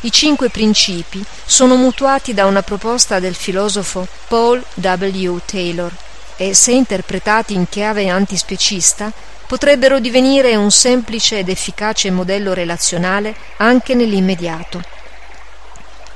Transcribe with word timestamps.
I 0.00 0.12
cinque 0.12 0.50
principi 0.50 1.24
sono 1.46 1.76
mutuati 1.76 2.34
da 2.34 2.44
una 2.44 2.60
proposta 2.60 3.18
del 3.18 3.34
filosofo 3.34 4.06
Paul 4.28 4.62
W. 4.74 5.38
Taylor 5.46 5.90
e, 6.36 6.52
se 6.52 6.72
interpretati 6.72 7.54
in 7.54 7.66
chiave 7.66 8.10
antispecista, 8.10 9.10
potrebbero 9.46 10.00
divenire 10.00 10.54
un 10.56 10.70
semplice 10.70 11.38
ed 11.38 11.48
efficace 11.48 12.10
modello 12.10 12.52
relazionale 12.52 13.34
anche 13.56 13.94
nell'immediato. 13.94 14.82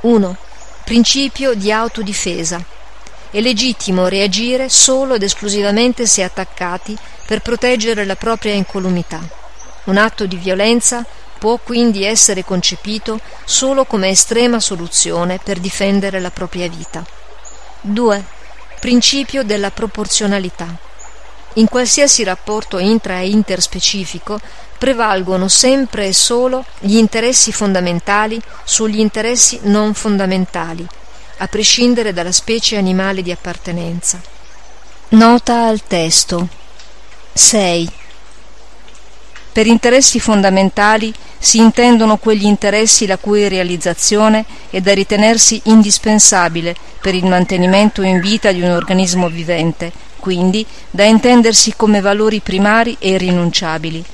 1. 0.00 0.36
Principio 0.84 1.52
di 1.52 1.70
autodifesa 1.70 2.78
è 3.30 3.40
legittimo 3.40 4.08
reagire 4.08 4.68
solo 4.68 5.14
ed 5.14 5.22
esclusivamente 5.22 6.04
se 6.06 6.22
attaccati 6.22 6.96
per 7.26 7.40
proteggere 7.42 8.04
la 8.04 8.16
propria 8.16 8.52
incolumità. 8.52 9.20
Un 9.84 9.96
atto 9.96 10.26
di 10.26 10.36
violenza 10.36 11.04
può 11.38 11.58
quindi 11.62 12.04
essere 12.04 12.44
concepito 12.44 13.20
solo 13.44 13.84
come 13.84 14.08
estrema 14.08 14.60
soluzione 14.60 15.38
per 15.42 15.58
difendere 15.58 16.20
la 16.20 16.30
propria 16.30 16.68
vita. 16.68 17.04
2. 17.82 18.24
Principio 18.80 19.42
della 19.44 19.70
proporzionalità. 19.70 20.66
In 21.54 21.68
qualsiasi 21.68 22.24
rapporto 22.24 22.78
intra 22.78 23.20
e 23.20 23.30
interspecifico 23.30 24.40
prevalgono 24.76 25.48
sempre 25.48 26.06
e 26.06 26.12
solo 26.12 26.64
gli 26.78 26.96
interessi 26.96 27.52
fondamentali 27.52 28.40
sugli 28.64 28.98
interessi 28.98 29.60
non 29.62 29.94
fondamentali 29.94 30.86
a 31.42 31.46
prescindere 31.46 32.12
dalla 32.12 32.32
specie 32.32 32.76
animale 32.76 33.22
di 33.22 33.30
appartenenza. 33.30 34.20
Nota 35.10 35.66
al 35.66 35.82
testo 35.86 36.48
6. 37.32 37.90
Per 39.52 39.66
interessi 39.66 40.20
fondamentali 40.20 41.12
si 41.38 41.58
intendono 41.58 42.18
quegli 42.18 42.44
interessi 42.44 43.06
la 43.06 43.16
cui 43.16 43.48
realizzazione 43.48 44.44
è 44.68 44.80
da 44.80 44.92
ritenersi 44.92 45.60
indispensabile 45.64 46.76
per 47.00 47.14
il 47.14 47.26
mantenimento 47.26 48.02
in 48.02 48.20
vita 48.20 48.52
di 48.52 48.60
un 48.60 48.70
organismo 48.70 49.28
vivente, 49.28 49.90
quindi 50.20 50.64
da 50.90 51.04
intendersi 51.04 51.72
come 51.74 52.00
valori 52.00 52.40
primari 52.40 52.96
e 53.00 53.12
irrinunciabili. 53.12 54.04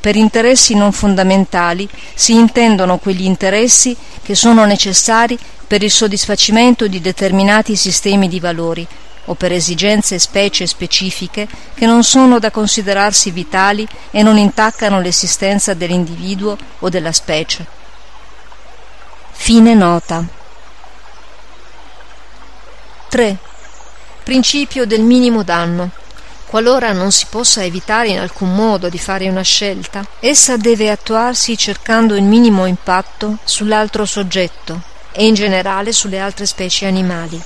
Per 0.00 0.16
interessi 0.16 0.74
non 0.74 0.90
fondamentali 0.90 1.88
si 2.14 2.32
intendono 2.32 2.96
quegli 2.96 3.24
interessi 3.24 3.94
che 4.22 4.34
sono 4.34 4.64
necessari 4.64 5.38
per 5.72 5.82
il 5.82 5.90
soddisfacimento 5.90 6.86
di 6.86 7.00
determinati 7.00 7.76
sistemi 7.76 8.28
di 8.28 8.38
valori 8.40 8.86
o 9.24 9.34
per 9.34 9.52
esigenze 9.52 10.18
specie 10.18 10.66
specifiche 10.66 11.48
che 11.72 11.86
non 11.86 12.04
sono 12.04 12.38
da 12.38 12.50
considerarsi 12.50 13.30
vitali 13.30 13.88
e 14.10 14.22
non 14.22 14.36
intaccano 14.36 15.00
l'esistenza 15.00 15.72
dell'individuo 15.72 16.58
o 16.80 16.90
della 16.90 17.10
specie. 17.10 17.64
Fine 19.30 19.72
nota. 19.72 20.22
3. 23.08 23.38
Principio 24.24 24.84
del 24.84 25.00
minimo 25.00 25.42
danno. 25.42 25.88
Qualora 26.44 26.92
non 26.92 27.12
si 27.12 27.24
possa 27.30 27.64
evitare 27.64 28.08
in 28.08 28.18
alcun 28.18 28.54
modo 28.54 28.90
di 28.90 28.98
fare 28.98 29.26
una 29.26 29.40
scelta, 29.40 30.06
essa 30.20 30.58
deve 30.58 30.90
attuarsi 30.90 31.56
cercando 31.56 32.14
il 32.14 32.24
minimo 32.24 32.66
impatto 32.66 33.38
sull'altro 33.44 34.04
soggetto, 34.04 34.90
e 35.12 35.26
in 35.26 35.34
generale 35.34 35.92
sulle 35.92 36.18
altre 36.18 36.46
specie 36.46 36.86
animali. 36.86 37.40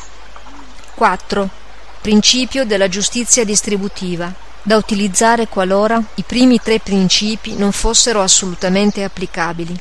4. 0.94 1.48
Principio 2.00 2.64
della 2.64 2.88
giustizia 2.88 3.44
distributiva, 3.44 4.32
da 4.62 4.76
utilizzare 4.76 5.46
qualora 5.46 6.02
i 6.14 6.22
primi 6.22 6.58
tre 6.60 6.80
principi 6.80 7.54
non 7.56 7.72
fossero 7.72 8.22
assolutamente 8.22 9.04
applicabili. 9.04 9.78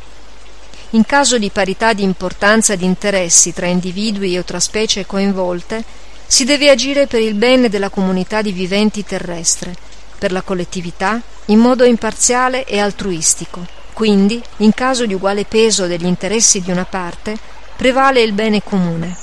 In 0.92 1.06
caso 1.06 1.38
di 1.38 1.50
parità 1.50 1.94
di 1.94 2.04
importanza 2.04 2.76
di 2.76 2.86
interessi 2.86 3.52
tra 3.52 3.66
individui 3.66 4.38
o 4.38 4.44
tra 4.44 4.60
specie 4.60 5.06
coinvolte, 5.06 5.84
si 6.28 6.44
deve 6.44 6.70
agire 6.70 7.08
per 7.08 7.22
il 7.22 7.34
bene 7.34 7.70
della 7.70 7.90
comunità 7.90 8.42
di 8.42 8.52
viventi 8.52 9.04
terrestre, 9.04 9.76
per 10.18 10.32
la 10.32 10.42
collettività, 10.42 11.22
in 11.46 11.60
modo 11.60 11.84
imparziale 11.84 12.66
e 12.66 12.80
altruistico. 12.80 13.66
Quindi, 13.94 14.42
in 14.58 14.74
caso 14.74 15.06
di 15.06 15.14
uguale 15.14 15.46
peso 15.46 15.88
degli 15.88 16.06
interessi 16.06 16.62
di 16.62 16.72
una 16.72 16.86
parte, 16.86 17.38
prevale 17.76 18.22
il 18.22 18.32
bene 18.32 18.64
comune. 18.64 19.16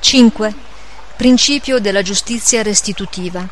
5. 0.00 0.54
Principio 1.16 1.78
della 1.78 2.02
giustizia 2.02 2.62
restitutiva. 2.62 3.46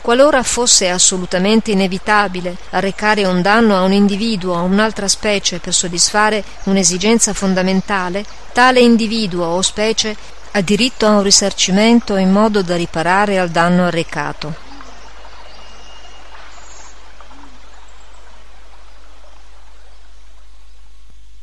Qualora 0.00 0.42
fosse 0.42 0.88
assolutamente 0.88 1.70
inevitabile 1.70 2.56
arrecare 2.70 3.26
un 3.26 3.42
danno 3.42 3.76
a 3.76 3.82
un 3.82 3.92
individuo 3.92 4.54
o 4.54 4.58
a 4.58 4.62
un'altra 4.62 5.08
specie 5.08 5.58
per 5.58 5.74
soddisfare 5.74 6.42
un'esigenza 6.64 7.34
fondamentale, 7.34 8.24
tale 8.52 8.80
individuo 8.80 9.46
o 9.46 9.62
specie 9.62 10.16
ha 10.52 10.60
diritto 10.62 11.06
a 11.06 11.10
un 11.10 11.22
risarcimento 11.22 12.16
in 12.16 12.30
modo 12.30 12.62
da 12.62 12.76
riparare 12.76 13.38
al 13.38 13.50
danno 13.50 13.86
arrecato. 13.86 14.69